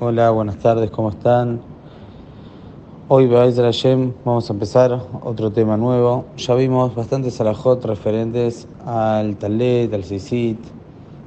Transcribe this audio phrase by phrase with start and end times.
[0.00, 1.60] Hola, buenas tardes, ¿cómo están?
[3.06, 6.24] Hoy, vamos a empezar otro tema nuevo.
[6.36, 10.58] Ya vimos bastantes alajot referentes al talet, al sisit.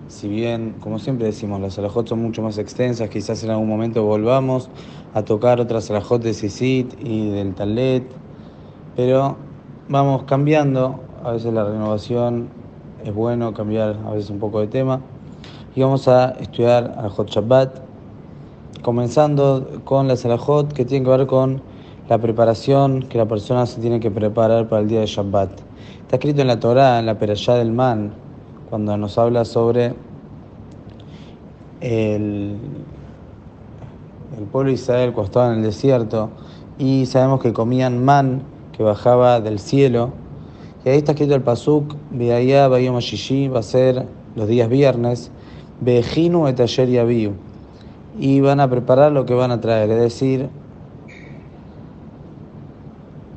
[0.10, 4.04] Si bien, como siempre decimos, las alajot son mucho más extensas, quizás en algún momento
[4.04, 4.70] volvamos
[5.14, 8.04] a tocar otras alajot de sisit y del talet,
[8.98, 9.38] pero
[9.88, 11.00] vamos cambiando.
[11.24, 12.50] A veces la renovación
[13.06, 15.00] es bueno cambiar a veces un poco de tema.
[15.74, 17.87] Y vamos a estudiar alajot Shabbat
[18.82, 21.62] comenzando con la Salahot que tiene que ver con
[22.10, 25.50] la preparación que la persona se tiene que preparar para el día de Shabbat.
[26.02, 28.14] Está escrito en la Torah, en la Perashá del Man,
[28.70, 29.94] cuando nos habla sobre
[31.82, 32.56] el,
[34.38, 36.30] el pueblo de Israel cuando estaba en el desierto
[36.80, 40.12] y sabemos que comían man que bajaba del cielo.
[40.86, 45.32] Y ahí está escrito el pasuk, va a ser los días viernes,
[45.82, 47.47] Bejinu et Asher Yaviu
[48.18, 49.90] y van a preparar lo que van a traer.
[49.92, 50.50] Es decir,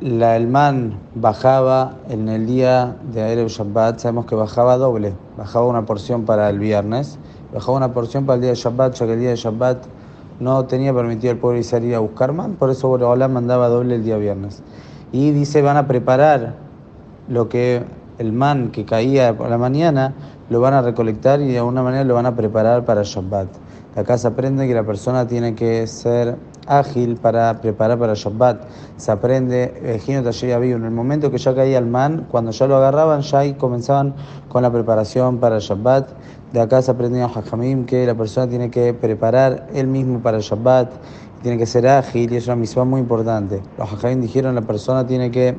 [0.00, 5.67] la, el man bajaba en el día de Erev Shabbat, sabemos que bajaba doble, bajaba
[5.67, 7.19] una porción para el viernes,
[7.53, 9.84] bajaba una porción para el día de Shabbat, ya que el día de Shabbat
[10.41, 14.05] no tenía permitido al pueblo Israel a buscar man, por eso Boreolá mandaba doble el
[14.05, 14.62] día viernes.
[15.12, 16.55] Y dice, van a preparar
[17.28, 17.84] lo que
[18.19, 20.15] el man que caía por la mañana,
[20.48, 23.48] lo van a recolectar y de alguna manera lo van a preparar para Shabbat.
[23.96, 28.62] Acá se aprende que la persona tiene que ser ágil para preparar para Shabbat.
[28.97, 33.22] Se aprende, eh, en el momento que ya caía el man, cuando ya lo agarraban,
[33.22, 34.14] ya comenzaban
[34.48, 36.08] con la preparación para Shabbat.
[36.52, 40.38] De acá se aprende a Hajamim que la persona tiene que preparar él mismo para
[40.38, 40.91] Shabbat,
[41.42, 43.60] tiene que ser ágil y es una misión muy importante.
[43.77, 45.56] Los Hajamim dijeron la persona tiene que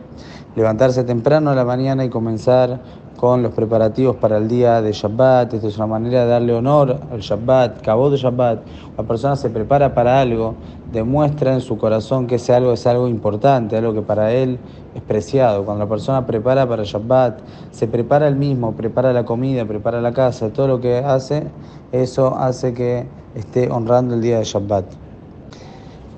[0.55, 2.81] levantarse temprano a la mañana y comenzar
[3.17, 5.53] con los preparativos para el día de Shabbat.
[5.53, 8.59] Esto es una manera de darle honor al Shabbat, cabo de Shabbat.
[8.97, 10.55] La persona se prepara para algo,
[10.91, 14.57] demuestra en su corazón que ese algo es algo importante, algo que para él
[14.95, 15.63] es preciado.
[15.65, 17.39] Cuando la persona prepara para Shabbat,
[17.71, 21.47] se prepara él mismo, prepara la comida, prepara la casa, todo lo que hace,
[21.91, 24.85] eso hace que esté honrando el día de Shabbat.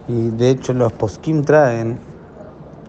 [0.07, 1.99] Y de hecho los poskim traen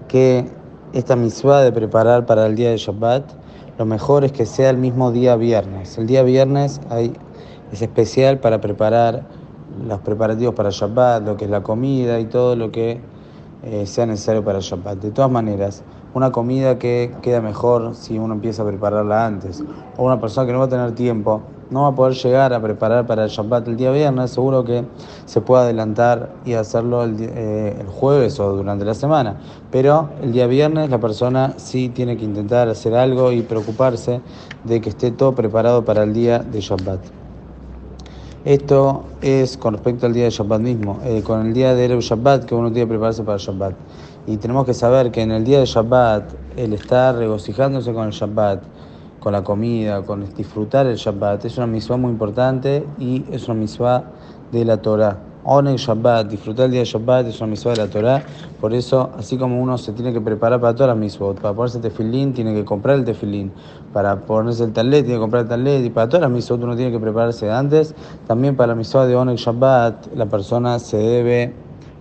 [0.09, 0.49] que
[0.93, 3.44] esta misma de preparar para el día de Shabbat
[3.79, 5.99] lo mejor es que sea el mismo día viernes.
[5.99, 6.81] El día viernes
[7.73, 9.27] es especial para preparar
[9.87, 13.01] los preparativos para Shabbat, lo que es la comida y todo lo que
[13.65, 14.99] eh, sea necesario para Shabbat.
[14.99, 15.83] De todas maneras,
[16.15, 19.65] una comida que queda mejor si uno empieza a prepararla antes,
[19.97, 22.61] o una persona que no va a tener tiempo, no va a poder llegar a
[22.61, 24.85] preparar para el Shabbat el día viernes, seguro que
[25.25, 29.37] se puede adelantar y hacerlo el, eh, el, jueves o durante la semana.
[29.71, 34.21] Pero el día viernes la persona sí tiene que intentar hacer algo y preocuparse
[34.65, 37.01] de que esté todo preparado para el día de Shabbat.
[38.45, 42.01] Esto es con respecto al día de Shabbat mismo, eh, con el día de Erev
[42.01, 43.75] Shabbat que uno tiene que prepararse para el Shabbat.
[44.27, 48.13] Y tenemos que saber que en el día de Shabbat, el estar regocijándose con el
[48.13, 48.63] Shabbat,
[49.25, 53.55] con la comida, con disfrutar el Shabbat, es una misma muy importante y es una
[53.55, 54.05] misma
[54.53, 55.17] de la Torah.
[55.67, 58.23] el Shabbat, disfrutar el día de Shabbat es una misma de la Torah,
[58.61, 61.79] por eso, así como uno se tiene que preparar para todas las mismas, para ponerse
[61.79, 63.51] el tefilín tiene que comprar el tefilín,
[63.95, 66.77] para ponerse el talet tiene que comprar el talet, y para todas las mismas uno
[66.77, 67.95] tiene que prepararse antes,
[68.27, 71.55] también para la misma de el Shabbat, la persona se debe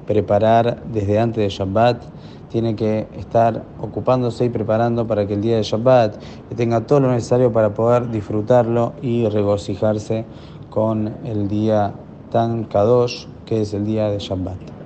[0.06, 2.04] preparar desde antes de Shabbat
[2.53, 6.22] tiene que estar ocupándose y preparando para que el día de Shabbat
[6.56, 10.24] tenga todo lo necesario para poder disfrutarlo y regocijarse
[10.69, 11.94] con el día
[12.31, 14.83] tan kadosh que es el día de Shabbat.